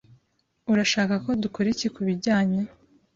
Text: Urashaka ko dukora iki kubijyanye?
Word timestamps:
Urashaka 0.71 1.13
ko 1.23 1.29
dukora 1.43 1.67
iki 1.75 1.87
kubijyanye? 1.95 2.61